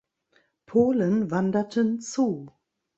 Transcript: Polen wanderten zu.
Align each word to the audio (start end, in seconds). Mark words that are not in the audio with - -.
Polen 0.65 1.29
wanderten 1.29 1.99
zu. 2.01 2.49